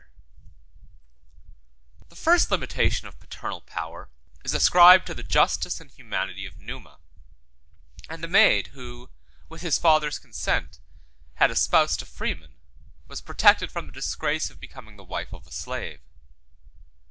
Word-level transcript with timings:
]The 2.09 2.15
first 2.15 2.49
limitation 2.49 3.07
of 3.07 3.19
paternal 3.19 3.61
power 3.61 4.09
is 4.43 4.55
ascribed 4.55 5.05
to 5.05 5.13
the 5.13 5.21
justice 5.21 5.79
and 5.79 5.91
humanity 5.91 6.47
of 6.47 6.57
Numa; 6.57 6.97
and 8.09 8.23
the 8.23 8.27
maid 8.27 8.69
who, 8.73 9.11
with 9.47 9.61
his 9.61 9.77
father's 9.77 10.17
consent, 10.17 10.79
had 11.35 11.51
espoused 11.51 12.01
a 12.01 12.05
freeman, 12.07 12.55
was 13.07 13.21
protected 13.21 13.71
from 13.71 13.85
the 13.85 13.93
disgrace 13.93 14.49
of 14.49 14.59
becoming 14.59 14.97
the 14.97 15.03
wife 15.03 15.33
of 15.35 15.45
a 15.45 15.51
slave. 15.51 15.99